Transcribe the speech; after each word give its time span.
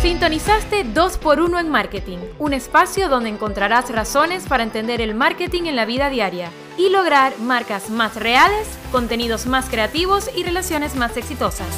Sintonizaste 0.00 0.86
2x1 0.86 1.60
en 1.60 1.68
Marketing, 1.68 2.16
un 2.38 2.54
espacio 2.54 3.10
donde 3.10 3.28
encontrarás 3.28 3.90
razones 3.90 4.46
para 4.46 4.62
entender 4.62 5.02
el 5.02 5.14
marketing 5.14 5.64
en 5.64 5.76
la 5.76 5.84
vida 5.84 6.08
diaria 6.08 6.50
y 6.78 6.88
lograr 6.88 7.38
marcas 7.38 7.90
más 7.90 8.16
reales, 8.16 8.66
contenidos 8.92 9.44
más 9.44 9.68
creativos 9.68 10.30
y 10.34 10.42
relaciones 10.42 10.96
más 10.96 11.18
exitosas. 11.18 11.68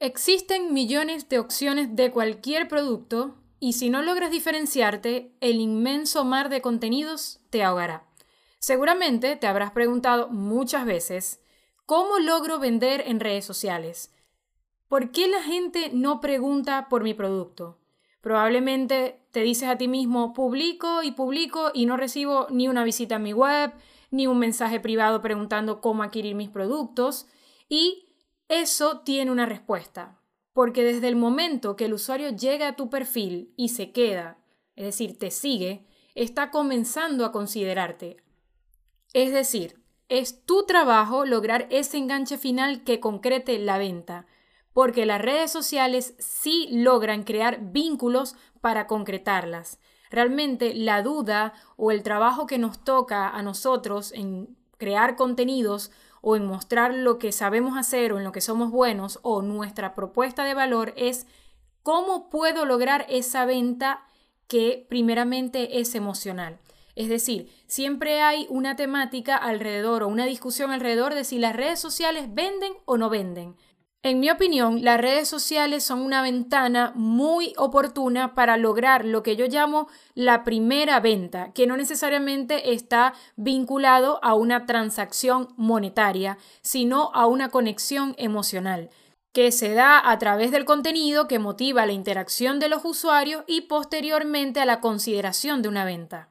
Existen 0.00 0.74
millones 0.74 1.28
de 1.28 1.38
opciones 1.38 1.94
de 1.94 2.10
cualquier 2.10 2.66
producto 2.66 3.36
y 3.60 3.74
si 3.74 3.88
no 3.88 4.02
logras 4.02 4.32
diferenciarte, 4.32 5.30
el 5.40 5.60
inmenso 5.60 6.24
mar 6.24 6.48
de 6.48 6.60
contenidos 6.60 7.38
te 7.50 7.62
ahogará. 7.62 8.02
Seguramente 8.58 9.36
te 9.36 9.46
habrás 9.46 9.70
preguntado 9.70 10.28
muchas 10.28 10.84
veces, 10.84 11.38
¿cómo 11.86 12.18
logro 12.18 12.58
vender 12.58 13.04
en 13.06 13.20
redes 13.20 13.44
sociales? 13.44 14.10
¿Por 14.88 15.12
qué 15.12 15.28
la 15.28 15.42
gente 15.42 15.90
no 15.92 16.18
pregunta 16.20 16.88
por 16.88 17.02
mi 17.02 17.12
producto? 17.12 17.78
Probablemente 18.22 19.20
te 19.32 19.40
dices 19.40 19.68
a 19.68 19.76
ti 19.76 19.86
mismo, 19.86 20.32
publico 20.32 21.02
y 21.02 21.12
publico 21.12 21.70
y 21.74 21.84
no 21.84 21.98
recibo 21.98 22.46
ni 22.50 22.68
una 22.68 22.84
visita 22.84 23.16
a 23.16 23.18
mi 23.18 23.34
web, 23.34 23.72
ni 24.10 24.26
un 24.26 24.38
mensaje 24.38 24.80
privado 24.80 25.20
preguntando 25.20 25.82
cómo 25.82 26.02
adquirir 26.02 26.34
mis 26.34 26.48
productos. 26.48 27.26
Y 27.68 28.06
eso 28.48 29.00
tiene 29.00 29.30
una 29.30 29.44
respuesta. 29.44 30.22
Porque 30.54 30.82
desde 30.82 31.08
el 31.08 31.16
momento 31.16 31.76
que 31.76 31.84
el 31.84 31.92
usuario 31.92 32.30
llega 32.30 32.68
a 32.68 32.76
tu 32.76 32.88
perfil 32.88 33.52
y 33.56 33.68
se 33.68 33.92
queda, 33.92 34.38
es 34.74 34.86
decir, 34.86 35.18
te 35.18 35.30
sigue, 35.30 35.86
está 36.14 36.50
comenzando 36.50 37.26
a 37.26 37.30
considerarte. 37.30 38.16
Es 39.12 39.32
decir, 39.32 39.82
es 40.08 40.46
tu 40.46 40.64
trabajo 40.64 41.26
lograr 41.26 41.66
ese 41.70 41.98
enganche 41.98 42.38
final 42.38 42.84
que 42.84 43.00
concrete 43.00 43.58
la 43.58 43.76
venta 43.76 44.26
porque 44.78 45.06
las 45.06 45.20
redes 45.20 45.50
sociales 45.50 46.14
sí 46.20 46.68
logran 46.70 47.24
crear 47.24 47.72
vínculos 47.72 48.36
para 48.60 48.86
concretarlas. 48.86 49.80
Realmente 50.08 50.72
la 50.72 51.02
duda 51.02 51.52
o 51.76 51.90
el 51.90 52.04
trabajo 52.04 52.46
que 52.46 52.58
nos 52.58 52.84
toca 52.84 53.28
a 53.28 53.42
nosotros 53.42 54.12
en 54.12 54.56
crear 54.76 55.16
contenidos 55.16 55.90
o 56.20 56.36
en 56.36 56.46
mostrar 56.46 56.94
lo 56.94 57.18
que 57.18 57.32
sabemos 57.32 57.76
hacer 57.76 58.12
o 58.12 58.18
en 58.18 58.24
lo 58.24 58.30
que 58.30 58.40
somos 58.40 58.70
buenos 58.70 59.18
o 59.22 59.42
nuestra 59.42 59.96
propuesta 59.96 60.44
de 60.44 60.54
valor 60.54 60.94
es 60.96 61.26
cómo 61.82 62.30
puedo 62.30 62.64
lograr 62.64 63.04
esa 63.08 63.46
venta 63.46 64.06
que 64.46 64.86
primeramente 64.88 65.80
es 65.80 65.96
emocional. 65.96 66.60
Es 66.94 67.08
decir, 67.08 67.52
siempre 67.66 68.22
hay 68.22 68.46
una 68.48 68.76
temática 68.76 69.36
alrededor 69.36 70.04
o 70.04 70.08
una 70.08 70.24
discusión 70.24 70.70
alrededor 70.70 71.14
de 71.14 71.24
si 71.24 71.38
las 71.38 71.56
redes 71.56 71.80
sociales 71.80 72.32
venden 72.32 72.74
o 72.84 72.96
no 72.96 73.10
venden. 73.10 73.56
En 74.04 74.20
mi 74.20 74.30
opinión, 74.30 74.84
las 74.84 75.00
redes 75.00 75.28
sociales 75.28 75.82
son 75.82 76.00
una 76.00 76.22
ventana 76.22 76.92
muy 76.94 77.52
oportuna 77.56 78.34
para 78.36 78.56
lograr 78.56 79.04
lo 79.04 79.24
que 79.24 79.34
yo 79.34 79.46
llamo 79.46 79.88
la 80.14 80.44
primera 80.44 81.00
venta, 81.00 81.52
que 81.52 81.66
no 81.66 81.76
necesariamente 81.76 82.72
está 82.72 83.14
vinculado 83.34 84.20
a 84.22 84.34
una 84.34 84.66
transacción 84.66 85.48
monetaria, 85.56 86.38
sino 86.62 87.10
a 87.12 87.26
una 87.26 87.48
conexión 87.48 88.14
emocional 88.18 88.90
que 89.32 89.52
se 89.52 89.74
da 89.74 90.10
a 90.10 90.18
través 90.18 90.50
del 90.52 90.64
contenido 90.64 91.28
que 91.28 91.38
motiva 91.38 91.86
la 91.86 91.92
interacción 91.92 92.58
de 92.58 92.68
los 92.68 92.84
usuarios 92.84 93.44
y 93.46 93.62
posteriormente 93.62 94.60
a 94.60 94.64
la 94.64 94.80
consideración 94.80 95.60
de 95.60 95.68
una 95.68 95.84
venta. 95.84 96.28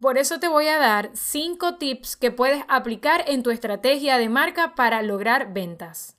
Por 0.00 0.18
eso 0.18 0.38
te 0.38 0.48
voy 0.48 0.66
a 0.66 0.78
dar 0.78 1.10
5 1.14 1.76
tips 1.76 2.16
que 2.16 2.30
puedes 2.30 2.64
aplicar 2.68 3.24
en 3.26 3.42
tu 3.42 3.50
estrategia 3.50 4.18
de 4.18 4.28
marca 4.28 4.74
para 4.74 5.02
lograr 5.02 5.52
ventas. 5.52 6.16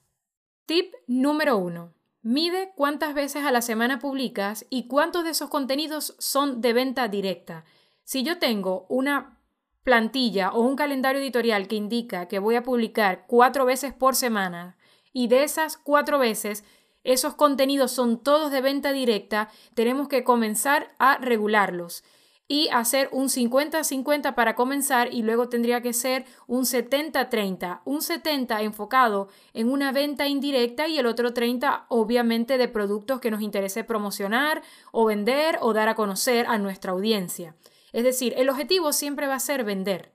Tip 0.74 0.96
número 1.06 1.56
1. 1.60 1.94
Mide 2.24 2.74
cuántas 2.76 3.14
veces 3.14 3.46
a 3.46 3.52
la 3.52 3.62
semana 3.62 4.00
publicas 4.00 4.66
y 4.72 4.88
cuántos 4.88 5.24
de 5.24 5.30
esos 5.30 5.48
contenidos 5.48 6.16
son 6.18 6.62
de 6.62 6.74
venta 6.74 7.08
directa. 7.08 7.64
Si 8.04 8.24
yo 8.24 8.40
tengo 8.40 8.88
una 8.90 9.40
plantilla 9.84 10.50
o 10.50 10.62
un 10.62 10.76
calendario 10.76 11.22
editorial 11.22 11.68
que 11.68 11.76
indica 11.76 12.28
que 12.28 12.40
voy 12.40 12.56
a 12.56 12.64
publicar 12.64 13.26
cuatro 13.28 13.66
veces 13.66 13.94
por 13.94 14.16
semana 14.16 14.76
y 15.12 15.28
de 15.28 15.44
esas 15.44 15.78
cuatro 15.78 16.18
veces 16.18 16.64
esos 17.04 17.36
contenidos 17.36 17.92
son 17.92 18.24
todos 18.24 18.52
de 18.52 18.62
venta 18.62 18.94
directa, 18.94 19.52
tenemos 19.76 20.08
que 20.08 20.24
comenzar 20.24 20.96
a 20.98 21.20
regularlos 21.20 22.04
y 22.48 22.70
hacer 22.70 23.10
un 23.12 23.30
50-50 23.30 24.36
para 24.36 24.56
comenzar 24.56 25.14
y 25.14 25.24
luego 25.24 25.50
tendría 25.50 25.82
que 25.82 25.94
ser 25.94 26.26
un 26.46 26.64
70-30. 26.66 27.82
Un 27.86 28.02
70 28.02 28.62
enfocado 28.62 29.30
en 29.54 29.70
una 29.70 29.92
venta 29.92 30.28
indirecta 30.28 30.88
y 30.88 30.98
el 30.98 31.06
otro 31.06 31.34
30 31.34 31.86
obviamente 31.90 32.58
de 32.58 32.68
productos 32.68 33.20
que 33.20 33.32
nos 33.32 33.42
interese 33.42 33.84
promocionar 33.84 34.62
o 34.92 35.06
vender 35.06 35.58
o 35.62 35.74
dar 35.74 35.90
a 35.90 35.96
conocer 35.96 36.46
a 36.48 36.58
nuestra 36.58 36.92
audiencia. 36.92 37.56
Es 37.94 38.04
decir, 38.04 38.34
el 38.38 38.50
objetivo 38.50 38.92
siempre 38.92 39.28
va 39.28 39.36
a 39.36 39.40
ser 39.40 39.64
vender, 39.64 40.12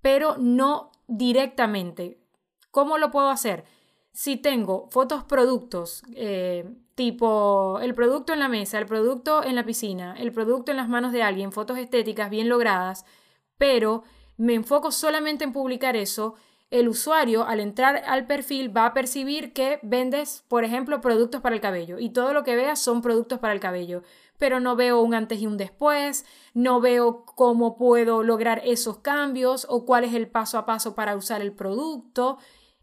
pero 0.00 0.36
no 0.38 0.92
directamente. 1.08 2.18
¿Cómo 2.70 2.98
lo 2.98 3.10
puedo 3.10 3.30
hacer? 3.30 3.64
Si 4.12 4.36
tengo 4.36 4.88
fotos 4.90 5.24
productos, 5.24 6.02
eh, 6.14 6.72
tipo 6.94 7.80
el 7.80 7.94
producto 7.94 8.32
en 8.32 8.40
la 8.40 8.48
mesa, 8.48 8.78
el 8.78 8.86
producto 8.86 9.42
en 9.42 9.56
la 9.56 9.64
piscina, 9.64 10.14
el 10.18 10.32
producto 10.32 10.70
en 10.70 10.76
las 10.76 10.88
manos 10.88 11.12
de 11.12 11.22
alguien, 11.22 11.52
fotos 11.52 11.78
estéticas 11.78 12.30
bien 12.30 12.48
logradas, 12.48 13.04
pero 13.58 14.04
me 14.36 14.54
enfoco 14.54 14.90
solamente 14.90 15.44
en 15.44 15.52
publicar 15.52 15.96
eso, 15.96 16.34
el 16.70 16.88
usuario 16.88 17.46
al 17.46 17.60
entrar 17.60 18.02
al 18.06 18.26
perfil 18.26 18.76
va 18.76 18.86
a 18.86 18.94
percibir 18.94 19.52
que 19.52 19.78
vendes, 19.82 20.44
por 20.48 20.64
ejemplo, 20.64 21.00
productos 21.00 21.40
para 21.40 21.54
el 21.54 21.60
cabello 21.60 21.98
y 21.98 22.10
todo 22.10 22.32
lo 22.32 22.42
que 22.42 22.56
vea 22.56 22.74
son 22.74 23.00
productos 23.00 23.38
para 23.38 23.52
el 23.52 23.60
cabello, 23.60 24.02
pero 24.38 24.58
no 24.58 24.74
veo 24.74 25.00
un 25.00 25.14
antes 25.14 25.40
y 25.40 25.46
un 25.46 25.56
después, 25.56 26.26
no 26.52 26.80
veo 26.80 27.24
cómo 27.24 27.76
puedo 27.76 28.22
lograr 28.24 28.60
esos 28.64 28.98
cambios 28.98 29.66
o 29.70 29.84
cuál 29.84 30.04
es 30.04 30.14
el 30.14 30.28
paso 30.28 30.58
a 30.58 30.66
paso 30.66 30.94
para 30.96 31.14
usar 31.14 31.42
el 31.42 31.52
producto. 31.52 32.38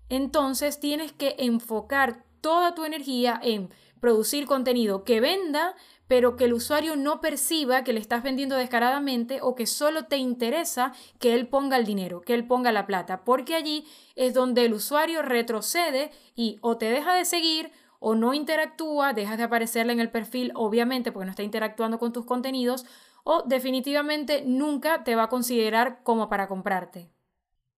Entonces 0.08 0.80
tienes 0.80 1.12
que 1.12 1.36
enfocar 1.40 2.24
toda 2.40 2.74
tu 2.76 2.86
energía 2.86 3.40
en 3.44 3.70
producir 4.02 4.46
contenido 4.46 5.06
que 5.06 5.22
venda, 5.22 5.76
pero 6.08 6.36
que 6.36 6.44
el 6.44 6.54
usuario 6.54 6.98
no 6.98 7.22
perciba 7.22 7.86
que 7.86 7.94
le 7.94 8.02
estás 8.02 8.22
vendiendo 8.22 8.58
descaradamente 8.58 9.40
o 9.42 9.56
que 9.56 9.66
solo 9.66 10.08
te 10.08 10.18
interesa 10.18 10.92
que 11.20 11.34
él 11.34 11.48
ponga 11.48 11.78
el 11.78 11.86
dinero, 11.86 12.20
que 12.20 12.34
él 12.34 12.46
ponga 12.46 12.74
la 12.74 12.86
plata, 12.86 13.24
porque 13.24 13.56
allí 13.56 13.86
es 14.18 14.34
donde 14.34 14.66
el 14.66 14.74
usuario 14.74 15.22
retrocede 15.22 16.12
y 16.36 16.58
o 16.60 16.78
te 16.78 16.88
deja 16.88 17.14
de 17.14 17.24
seguir 17.24 17.72
o 18.00 18.16
no 18.16 18.34
interactúa, 18.34 19.14
dejas 19.14 19.38
de 19.38 19.44
aparecerle 19.44 19.94
en 19.94 20.02
el 20.02 20.12
perfil, 20.12 20.52
obviamente 20.56 21.12
porque 21.14 21.28
no 21.28 21.32
está 21.32 21.44
interactuando 21.44 22.00
con 22.00 22.12
tus 22.12 22.26
contenidos, 22.26 22.86
o 23.24 23.44
definitivamente 23.44 24.44
nunca 24.46 25.04
te 25.04 25.16
va 25.16 25.24
a 25.24 25.30
considerar 25.30 26.02
como 26.04 26.28
para 26.28 26.48
comprarte. 26.48 27.10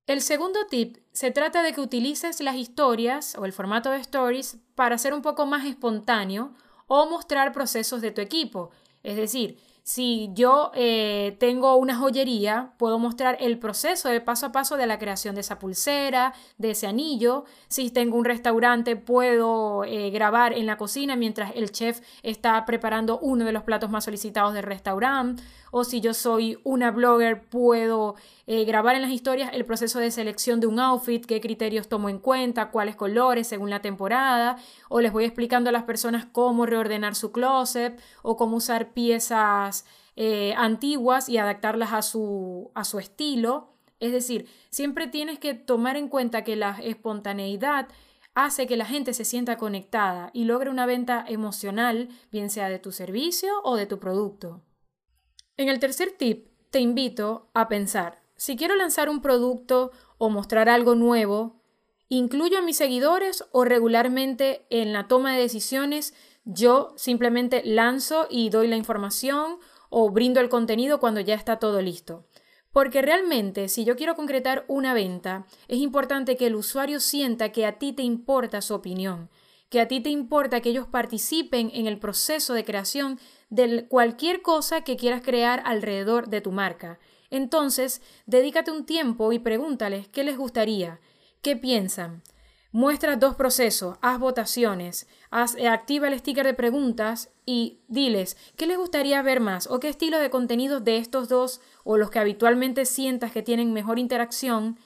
El 0.05 0.21
segundo 0.21 0.59
tip 0.69 0.97
se 1.13 1.31
trata 1.31 1.63
de 1.63 1.71
que 1.71 1.79
utilices 1.79 2.41
las 2.41 2.57
historias 2.57 3.37
o 3.37 3.45
el 3.45 3.53
formato 3.53 3.89
de 3.89 3.99
stories 3.99 4.57
para 4.75 4.97
ser 4.97 5.13
un 5.13 5.21
poco 5.21 5.45
más 5.45 5.65
espontáneo 5.65 6.53
o 6.87 7.05
mostrar 7.09 7.53
procesos 7.53 8.01
de 8.01 8.11
tu 8.11 8.19
equipo. 8.19 8.71
Es 9.01 9.15
decir, 9.15 9.59
si 9.85 10.29
yo 10.33 10.71
eh, 10.75 11.35
tengo 11.39 11.75
una 11.75 11.97
joyería, 11.97 12.73
puedo 12.77 12.99
mostrar 12.99 13.35
el 13.41 13.59
proceso 13.59 14.07
de 14.07 14.21
paso 14.21 14.45
a 14.45 14.51
paso 14.53 14.77
de 14.77 14.87
la 14.87 14.97
creación 14.97 15.35
de 15.35 15.41
esa 15.41 15.59
pulsera, 15.59 16.33
de 16.57 16.71
ese 16.71 16.87
anillo. 16.87 17.43
Si 17.67 17.89
tengo 17.89 18.17
un 18.17 18.23
restaurante, 18.23 18.95
puedo 18.95 19.83
eh, 19.83 20.09
grabar 20.09 20.53
en 20.53 20.67
la 20.67 20.77
cocina 20.77 21.17
mientras 21.17 21.51
el 21.55 21.73
chef 21.73 21.99
está 22.23 22.63
preparando 22.65 23.19
uno 23.19 23.43
de 23.43 23.51
los 23.51 23.63
platos 23.63 23.89
más 23.89 24.05
solicitados 24.05 24.53
del 24.53 24.63
restaurante. 24.63 25.43
O 25.71 25.83
si 25.83 25.99
yo 25.99 26.13
soy 26.13 26.57
una 26.63 26.91
blogger, 26.91 27.43
puedo 27.49 28.15
eh, 28.45 28.65
grabar 28.65 28.95
en 28.95 29.01
las 29.01 29.11
historias 29.11 29.51
el 29.53 29.65
proceso 29.65 29.99
de 29.99 30.11
selección 30.11 30.59
de 30.59 30.67
un 30.67 30.79
outfit, 30.79 31.25
qué 31.25 31.39
criterios 31.39 31.87
tomo 31.87 32.09
en 32.09 32.19
cuenta, 32.19 32.71
cuáles 32.71 32.95
colores 32.95 33.47
según 33.47 33.69
la 33.69 33.81
temporada. 33.81 34.57
O 34.89 34.99
les 34.99 35.13
voy 35.13 35.25
explicando 35.25 35.69
a 35.69 35.73
las 35.73 35.83
personas 35.83 36.25
cómo 36.25 36.65
reordenar 36.65 37.15
su 37.15 37.31
closet 37.31 38.01
o 38.21 38.35
cómo 38.35 38.57
usar 38.57 38.93
piezas 38.93 39.85
eh, 40.15 40.53
antiguas 40.57 41.29
y 41.29 41.37
adaptarlas 41.37 41.93
a 41.93 42.01
su, 42.01 42.71
a 42.75 42.83
su 42.83 42.99
estilo. 42.99 43.73
Es 43.99 44.11
decir, 44.11 44.49
siempre 44.69 45.07
tienes 45.07 45.39
que 45.39 45.53
tomar 45.53 45.95
en 45.95 46.09
cuenta 46.09 46.43
que 46.43 46.57
la 46.57 46.77
espontaneidad 46.81 47.87
hace 48.35 48.67
que 48.67 48.77
la 48.77 48.85
gente 48.85 49.13
se 49.13 49.25
sienta 49.25 49.57
conectada 49.57 50.31
y 50.33 50.45
logre 50.45 50.69
una 50.69 50.85
venta 50.85 51.23
emocional, 51.27 52.09
bien 52.31 52.49
sea 52.49 52.67
de 52.67 52.79
tu 52.79 52.91
servicio 52.91 53.61
o 53.63 53.75
de 53.75 53.85
tu 53.85 53.99
producto. 53.99 54.61
En 55.55 55.69
el 55.69 55.79
tercer 55.79 56.11
tip, 56.17 56.47
te 56.71 56.79
invito 56.79 57.51
a 57.53 57.67
pensar, 57.67 58.22
si 58.43 58.57
quiero 58.57 58.75
lanzar 58.75 59.07
un 59.07 59.21
producto 59.21 59.93
o 60.17 60.29
mostrar 60.29 60.67
algo 60.67 60.95
nuevo, 60.95 61.61
¿incluyo 62.09 62.57
a 62.57 62.61
mis 62.61 62.75
seguidores 62.75 63.45
o 63.53 63.63
regularmente 63.63 64.65
en 64.69 64.91
la 64.91 65.07
toma 65.07 65.33
de 65.33 65.39
decisiones 65.39 66.13
yo 66.43 66.93
simplemente 66.97 67.61
lanzo 67.63 68.27
y 68.29 68.49
doy 68.49 68.67
la 68.67 68.75
información 68.75 69.59
o 69.89 70.09
brindo 70.09 70.41
el 70.41 70.49
contenido 70.49 70.99
cuando 70.99 71.21
ya 71.21 71.35
está 71.35 71.57
todo 71.57 71.81
listo. 71.81 72.27
Porque 72.73 73.01
realmente, 73.01 73.69
si 73.69 73.85
yo 73.85 73.95
quiero 73.95 74.13
concretar 74.13 74.65
una 74.67 74.93
venta, 74.93 75.45
es 75.69 75.77
importante 75.77 76.35
que 76.35 76.47
el 76.47 76.55
usuario 76.55 76.99
sienta 76.99 77.53
que 77.53 77.65
a 77.65 77.79
ti 77.79 77.93
te 77.93 78.03
importa 78.03 78.61
su 78.61 78.73
opinión, 78.73 79.29
que 79.69 79.79
a 79.79 79.87
ti 79.87 80.01
te 80.01 80.09
importa 80.09 80.59
que 80.59 80.71
ellos 80.71 80.87
participen 80.87 81.71
en 81.73 81.87
el 81.87 81.97
proceso 81.97 82.53
de 82.53 82.65
creación 82.65 83.21
de 83.49 83.87
cualquier 83.87 84.41
cosa 84.41 84.81
que 84.81 84.97
quieras 84.97 85.21
crear 85.21 85.63
alrededor 85.65 86.27
de 86.27 86.41
tu 86.41 86.51
marca. 86.51 86.99
Entonces, 87.33 88.03
dedícate 88.27 88.69
un 88.69 88.85
tiempo 88.85 89.33
y 89.33 89.39
pregúntales 89.39 90.07
qué 90.07 90.23
les 90.23 90.37
gustaría, 90.37 90.99
qué 91.41 91.55
piensan. 91.55 92.21
Muestra 92.71 93.15
dos 93.15 93.33
procesos, 93.33 93.97
haz 94.01 94.19
votaciones, 94.19 95.07
haz, 95.31 95.55
eh, 95.55 95.67
activa 95.67 96.07
el 96.07 96.19
sticker 96.19 96.45
de 96.45 96.53
preguntas 96.53 97.31
y 97.43 97.79
diles 97.87 98.37
qué 98.55 98.67
les 98.67 98.77
gustaría 98.77 99.19
ver 99.23 99.39
más 99.39 99.65
o 99.65 99.79
qué 99.79 99.89
estilo 99.89 100.19
de 100.19 100.29
contenido 100.29 100.79
de 100.79 100.97
estos 100.97 101.27
dos 101.27 101.59
o 101.83 101.97
los 101.97 102.11
que 102.11 102.19
habitualmente 102.19 102.85
sientas 102.85 103.31
que 103.31 103.41
tienen 103.41 103.73
mejor 103.73 103.97
interacción 103.97 104.77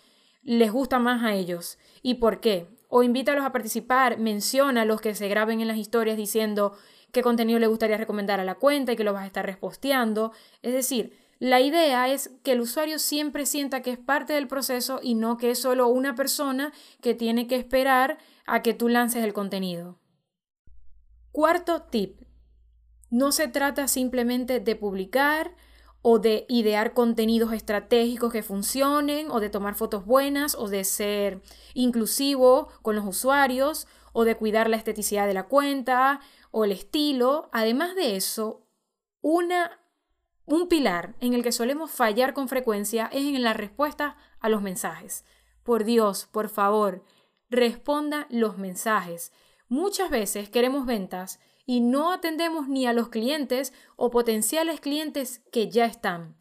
les 0.42 0.72
gusta 0.72 1.00
más 1.00 1.24
a 1.24 1.36
ellos 1.36 1.78
y 2.02 2.14
por 2.14 2.40
qué. 2.40 2.70
O 2.88 3.04
invítalos 3.04 3.44
a 3.44 3.52
participar, 3.52 4.20
menciona 4.20 4.84
a 4.84 4.86
los 4.86 5.02
que 5.02 5.16
se 5.16 5.28
graben 5.28 5.60
en 5.60 5.68
las 5.68 5.76
historias 5.76 6.16
diciendo 6.16 6.78
qué 7.12 7.22
contenido 7.22 7.60
le 7.60 7.68
gustaría 7.68 7.98
recomendar 7.98 8.40
a 8.40 8.46
la 8.46 8.56
cuenta 8.56 8.94
y 8.94 8.96
que 8.96 9.04
lo 9.04 9.12
vas 9.12 9.24
a 9.24 9.28
estar 9.28 9.46
reposteando. 9.46 10.32
Es 10.62 10.72
decir, 10.72 11.27
la 11.40 11.62
idea 11.62 12.10
es 12.10 12.32
que 12.44 12.54
el 12.54 12.62
usuario 12.62 12.98
siempre 13.00 13.46
sienta 13.46 13.82
que 13.82 13.92
es 13.92 14.00
parte 14.00 14.34
del 14.34 14.48
proceso 14.48 15.00
y 15.02 15.16
no 15.16 15.38
que 15.38 15.52
es 15.52 15.60
solo 15.60 15.88
una 15.88 16.16
persona 16.16 16.74
que 17.02 17.14
tiene 17.14 17.48
que 17.48 17.56
esperar 17.56 18.18
a 18.46 18.64
que 18.64 18.74
tú 18.74 18.90
lances 18.90 19.24
el 19.24 19.34
contenido. 19.34 20.00
Cuarto 21.32 21.84
tip. 21.84 22.22
No 23.10 23.32
se 23.32 23.48
trata 23.48 23.88
simplemente 23.88 24.60
de 24.60 24.76
publicar 24.76 25.56
o 26.02 26.20
de 26.20 26.46
idear 26.50 26.94
contenidos 26.94 27.54
estratégicos 27.54 28.32
que 28.32 28.44
funcionen 28.44 29.30
o 29.30 29.40
de 29.40 29.50
tomar 29.50 29.76
fotos 29.76 30.06
buenas 30.06 30.56
o 30.56 30.68
de 30.68 30.84
ser 30.84 31.42
inclusivo 31.74 32.70
con 32.82 32.96
los 32.96 33.06
usuarios 33.06 33.88
o 34.14 34.24
de 34.24 34.36
cuidar 34.36 34.70
la 34.70 34.78
esteticidad 34.78 35.28
de 35.28 35.34
la 35.34 35.48
cuenta 35.48 36.20
o 36.52 36.66
el 36.66 36.72
estilo. 36.72 37.50
Además 37.52 37.96
de 37.96 38.16
eso, 38.16 38.66
una, 39.22 39.80
un 40.48 40.70
pilar 40.70 41.14
en 41.20 41.34
el 41.34 41.44
que 41.44 41.52
solemos 41.52 41.92
fallar 41.92 42.34
con 42.34 42.48
frecuencia 42.48 43.10
es 43.12 43.24
en 43.24 43.44
la 43.44 43.54
respuesta 43.54 44.16
a 44.40 44.48
los 44.48 44.62
mensajes. 44.62 45.26
Por 45.62 45.84
Dios, 45.84 46.28
por 46.32 46.48
favor, 46.48 47.04
responda 47.50 48.28
los 48.30 48.58
mensajes. 48.58 49.34
Muchas 49.68 50.10
veces 50.10 50.50
queremos 50.50 50.86
ventas 50.86 51.42
y 51.66 51.82
no 51.82 52.14
atendemos 52.14 52.70
ni 52.70 52.88
a 52.88 52.94
los 52.94 53.10
clientes 53.10 53.74
o 53.98 54.10
potenciales 54.10 54.80
clientes 54.80 55.42
que 55.52 55.70
ya 55.70 55.86
están. 55.86 56.38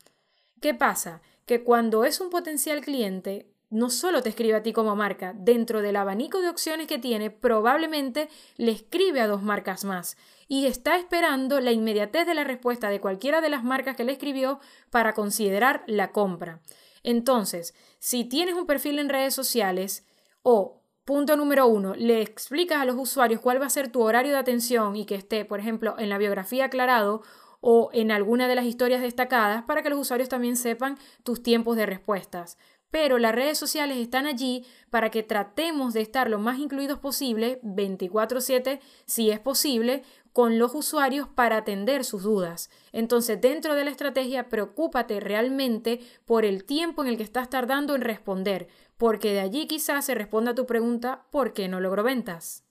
¿Qué 0.60 0.72
pasa? 0.72 1.20
Que 1.44 1.64
cuando 1.64 2.04
es 2.04 2.20
un 2.20 2.30
potencial 2.30 2.82
cliente, 2.82 3.52
no 3.76 3.90
solo 3.90 4.22
te 4.22 4.30
escribe 4.30 4.56
a 4.56 4.62
ti 4.62 4.72
como 4.72 4.96
marca, 4.96 5.34
dentro 5.36 5.82
del 5.82 5.96
abanico 5.96 6.40
de 6.40 6.48
opciones 6.48 6.86
que 6.86 6.98
tiene, 6.98 7.30
probablemente 7.30 8.28
le 8.56 8.72
escribe 8.72 9.20
a 9.20 9.26
dos 9.26 9.42
marcas 9.42 9.84
más 9.84 10.16
y 10.48 10.66
está 10.66 10.96
esperando 10.96 11.60
la 11.60 11.72
inmediatez 11.72 12.26
de 12.26 12.34
la 12.34 12.44
respuesta 12.44 12.88
de 12.88 13.00
cualquiera 13.00 13.42
de 13.42 13.50
las 13.50 13.64
marcas 13.64 13.94
que 13.94 14.04
le 14.04 14.12
escribió 14.12 14.60
para 14.90 15.12
considerar 15.12 15.84
la 15.86 16.10
compra. 16.10 16.60
Entonces, 17.02 17.74
si 17.98 18.24
tienes 18.24 18.54
un 18.54 18.66
perfil 18.66 18.98
en 18.98 19.10
redes 19.10 19.34
sociales 19.34 20.06
o 20.42 20.82
Punto 21.04 21.36
número 21.36 21.68
uno, 21.68 21.94
le 21.94 22.20
explicas 22.20 22.80
a 22.80 22.84
los 22.84 22.96
usuarios 22.96 23.40
cuál 23.40 23.62
va 23.62 23.66
a 23.66 23.70
ser 23.70 23.92
tu 23.92 24.02
horario 24.02 24.32
de 24.32 24.38
atención 24.38 24.96
y 24.96 25.06
que 25.06 25.14
esté, 25.14 25.44
por 25.44 25.60
ejemplo, 25.60 25.94
en 26.00 26.08
la 26.08 26.18
biografía 26.18 26.64
aclarado 26.64 27.22
o 27.60 27.90
en 27.92 28.10
alguna 28.10 28.48
de 28.48 28.56
las 28.56 28.64
historias 28.64 29.00
destacadas 29.00 29.62
para 29.62 29.82
que 29.82 29.90
los 29.90 30.00
usuarios 30.00 30.28
también 30.28 30.56
sepan 30.56 30.98
tus 31.22 31.44
tiempos 31.44 31.76
de 31.76 31.86
respuestas 31.86 32.58
pero 32.90 33.18
las 33.18 33.34
redes 33.34 33.58
sociales 33.58 33.98
están 33.98 34.26
allí 34.26 34.64
para 34.90 35.10
que 35.10 35.22
tratemos 35.22 35.92
de 35.94 36.00
estar 36.00 36.30
lo 36.30 36.38
más 36.38 36.58
incluidos 36.58 36.98
posible, 36.98 37.60
24/7 37.62 38.80
si 39.06 39.30
es 39.30 39.40
posible, 39.40 40.02
con 40.32 40.58
los 40.58 40.74
usuarios 40.74 41.28
para 41.28 41.56
atender 41.56 42.04
sus 42.04 42.22
dudas. 42.22 42.68
Entonces, 42.92 43.40
dentro 43.40 43.74
de 43.74 43.84
la 43.84 43.90
estrategia, 43.90 44.50
preocúpate 44.50 45.18
realmente 45.18 46.00
por 46.26 46.44
el 46.44 46.64
tiempo 46.64 47.02
en 47.02 47.08
el 47.08 47.16
que 47.16 47.22
estás 47.22 47.48
tardando 47.48 47.94
en 47.94 48.02
responder, 48.02 48.68
porque 48.98 49.32
de 49.32 49.40
allí 49.40 49.66
quizás 49.66 50.04
se 50.04 50.14
responda 50.14 50.50
a 50.50 50.54
tu 50.54 50.66
pregunta 50.66 51.24
¿por 51.30 51.54
qué 51.54 51.68
no 51.68 51.80
logro 51.80 52.02
ventas? 52.02 52.64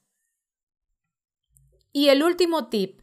Y 1.91 2.09
el 2.09 2.23
último 2.23 2.67
tip, 2.67 3.01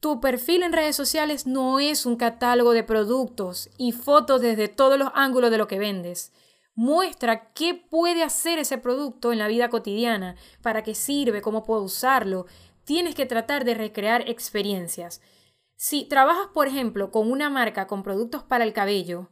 tu 0.00 0.20
perfil 0.20 0.62
en 0.62 0.72
redes 0.72 0.96
sociales 0.96 1.46
no 1.46 1.78
es 1.78 2.06
un 2.06 2.16
catálogo 2.16 2.72
de 2.72 2.82
productos 2.82 3.70
y 3.76 3.92
fotos 3.92 4.40
desde 4.40 4.66
todos 4.66 4.98
los 4.98 5.10
ángulos 5.14 5.50
de 5.50 5.58
lo 5.58 5.68
que 5.68 5.78
vendes 5.78 6.32
muestra 6.74 7.52
qué 7.52 7.74
puede 7.74 8.22
hacer 8.22 8.58
ese 8.58 8.78
producto 8.78 9.32
en 9.32 9.38
la 9.38 9.48
vida 9.48 9.68
cotidiana, 9.68 10.36
para 10.62 10.82
qué 10.82 10.94
sirve, 10.94 11.42
cómo 11.42 11.64
puedo 11.64 11.82
usarlo. 11.82 12.46
Tienes 12.84 13.14
que 13.14 13.26
tratar 13.26 13.64
de 13.64 13.74
recrear 13.74 14.28
experiencias. 14.28 15.20
Si 15.76 16.04
trabajas, 16.04 16.48
por 16.52 16.68
ejemplo, 16.68 17.10
con 17.10 17.30
una 17.30 17.48
marca 17.50 17.86
con 17.86 18.02
productos 18.02 18.42
para 18.42 18.64
el 18.64 18.72
cabello, 18.72 19.30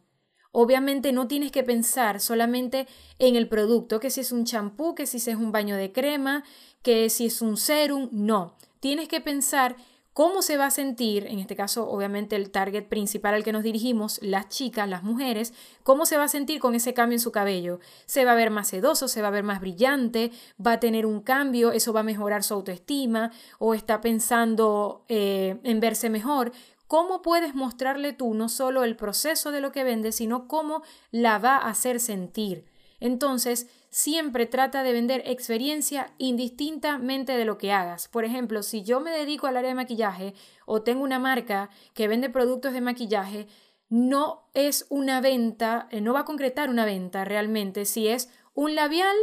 obviamente 0.50 1.12
no 1.12 1.28
tienes 1.28 1.52
que 1.52 1.62
pensar 1.62 2.20
solamente 2.20 2.86
en 3.18 3.36
el 3.36 3.48
producto, 3.48 4.00
que 4.00 4.10
si 4.10 4.20
es 4.20 4.32
un 4.32 4.44
champú, 4.44 4.94
que 4.94 5.06
si 5.06 5.18
es 5.18 5.36
un 5.36 5.52
baño 5.52 5.76
de 5.76 5.92
crema, 5.92 6.44
que 6.82 7.10
si 7.10 7.26
es 7.26 7.42
un 7.42 7.56
serum, 7.56 8.08
no. 8.12 8.56
Tienes 8.80 9.08
que 9.08 9.20
pensar 9.20 9.76
cómo 10.18 10.42
se 10.42 10.56
va 10.56 10.66
a 10.66 10.70
sentir, 10.72 11.28
en 11.28 11.38
este 11.38 11.54
caso 11.54 11.88
obviamente 11.88 12.34
el 12.34 12.50
target 12.50 12.88
principal 12.88 13.34
al 13.34 13.44
que 13.44 13.52
nos 13.52 13.62
dirigimos, 13.62 14.18
las 14.20 14.48
chicas, 14.48 14.88
las 14.88 15.04
mujeres, 15.04 15.54
cómo 15.84 16.06
se 16.06 16.16
va 16.16 16.24
a 16.24 16.28
sentir 16.28 16.58
con 16.58 16.74
ese 16.74 16.92
cambio 16.92 17.14
en 17.14 17.20
su 17.20 17.30
cabello. 17.30 17.78
Se 18.04 18.24
va 18.24 18.32
a 18.32 18.34
ver 18.34 18.50
más 18.50 18.66
sedoso, 18.66 19.06
se 19.06 19.22
va 19.22 19.28
a 19.28 19.30
ver 19.30 19.44
más 19.44 19.60
brillante, 19.60 20.32
va 20.60 20.72
a 20.72 20.80
tener 20.80 21.06
un 21.06 21.20
cambio, 21.20 21.70
eso 21.70 21.92
va 21.92 22.00
a 22.00 22.02
mejorar 22.02 22.42
su 22.42 22.54
autoestima 22.54 23.30
o 23.60 23.74
está 23.74 24.00
pensando 24.00 25.04
eh, 25.06 25.60
en 25.62 25.78
verse 25.78 26.10
mejor. 26.10 26.50
¿Cómo 26.88 27.22
puedes 27.22 27.54
mostrarle 27.54 28.12
tú 28.12 28.34
no 28.34 28.48
solo 28.48 28.82
el 28.82 28.96
proceso 28.96 29.52
de 29.52 29.60
lo 29.60 29.70
que 29.70 29.84
vende, 29.84 30.10
sino 30.10 30.48
cómo 30.48 30.82
la 31.12 31.38
va 31.38 31.58
a 31.58 31.68
hacer 31.68 32.00
sentir? 32.00 32.64
Entonces, 32.98 33.68
siempre 33.90 34.46
trata 34.46 34.82
de 34.82 34.92
vender 34.92 35.22
experiencia 35.26 36.12
indistintamente 36.18 37.36
de 37.36 37.44
lo 37.44 37.58
que 37.58 37.72
hagas. 37.72 38.08
Por 38.08 38.24
ejemplo, 38.24 38.62
si 38.62 38.82
yo 38.82 39.00
me 39.00 39.10
dedico 39.10 39.46
al 39.46 39.56
área 39.56 39.70
de 39.70 39.74
maquillaje 39.74 40.34
o 40.66 40.82
tengo 40.82 41.02
una 41.02 41.18
marca 41.18 41.70
que 41.94 42.08
vende 42.08 42.30
productos 42.30 42.72
de 42.72 42.80
maquillaje, 42.80 43.46
no 43.88 44.48
es 44.54 44.86
una 44.90 45.20
venta, 45.20 45.88
eh, 45.90 46.00
no 46.00 46.12
va 46.12 46.20
a 46.20 46.24
concretar 46.24 46.68
una 46.68 46.84
venta 46.84 47.24
realmente 47.24 47.84
si 47.84 48.08
es 48.08 48.28
un 48.54 48.74
labial 48.74 49.16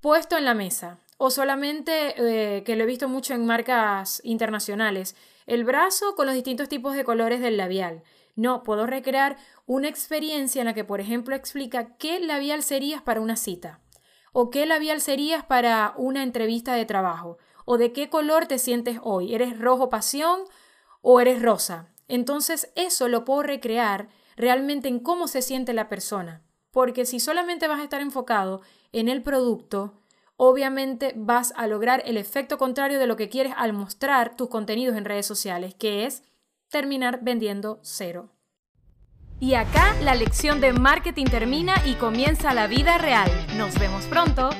puesto 0.00 0.36
en 0.36 0.44
la 0.44 0.54
mesa 0.54 0.98
o 1.24 1.30
solamente, 1.30 2.14
eh, 2.16 2.64
que 2.64 2.74
lo 2.74 2.82
he 2.82 2.86
visto 2.86 3.08
mucho 3.08 3.32
en 3.32 3.46
marcas 3.46 4.20
internacionales, 4.24 5.14
el 5.46 5.62
brazo 5.62 6.16
con 6.16 6.26
los 6.26 6.34
distintos 6.34 6.68
tipos 6.68 6.96
de 6.96 7.04
colores 7.04 7.40
del 7.40 7.56
labial. 7.56 8.02
No, 8.34 8.64
puedo 8.64 8.86
recrear 8.86 9.36
una 9.66 9.88
experiencia 9.88 10.60
en 10.60 10.66
la 10.66 10.74
que, 10.74 10.82
por 10.82 11.00
ejemplo, 11.00 11.36
explica 11.36 11.96
qué 11.96 12.18
labial 12.18 12.64
serías 12.64 13.02
para 13.02 13.20
una 13.20 13.36
cita, 13.36 13.78
o 14.32 14.50
qué 14.50 14.66
labial 14.66 15.00
serías 15.00 15.44
para 15.44 15.94
una 15.96 16.22
entrevista 16.22 16.74
de 16.74 16.86
trabajo, 16.86 17.38
o 17.64 17.78
de 17.78 17.92
qué 17.92 18.08
color 18.08 18.46
te 18.46 18.58
sientes 18.58 18.98
hoy. 19.02 19.34
¿Eres 19.34 19.58
rojo 19.58 19.88
pasión 19.88 20.40
o 21.00 21.20
eres 21.20 21.40
rosa? 21.42 21.88
Entonces 22.08 22.72
eso 22.74 23.08
lo 23.08 23.24
puedo 23.24 23.42
recrear 23.42 24.08
realmente 24.36 24.88
en 24.88 24.98
cómo 24.98 25.28
se 25.28 25.42
siente 25.42 25.72
la 25.72 25.88
persona. 25.88 26.42
Porque 26.70 27.04
si 27.04 27.20
solamente 27.20 27.68
vas 27.68 27.80
a 27.80 27.84
estar 27.84 28.00
enfocado 28.00 28.62
en 28.92 29.08
el 29.08 29.22
producto, 29.22 30.02
obviamente 30.36 31.12
vas 31.14 31.52
a 31.56 31.66
lograr 31.66 32.02
el 32.06 32.16
efecto 32.16 32.58
contrario 32.58 32.98
de 32.98 33.06
lo 33.06 33.16
que 33.16 33.28
quieres 33.28 33.52
al 33.56 33.72
mostrar 33.72 34.36
tus 34.36 34.48
contenidos 34.48 34.96
en 34.96 35.04
redes 35.04 35.26
sociales, 35.26 35.74
que 35.74 36.06
es 36.06 36.24
terminar 36.68 37.20
vendiendo 37.22 37.78
cero. 37.82 38.31
Y 39.42 39.54
acá 39.54 39.96
la 40.00 40.14
lección 40.14 40.60
de 40.60 40.72
marketing 40.72 41.24
termina 41.24 41.74
y 41.84 41.94
comienza 41.94 42.54
la 42.54 42.68
vida 42.68 42.96
real. 42.98 43.28
Nos 43.56 43.76
vemos 43.76 44.04
pronto. 44.04 44.50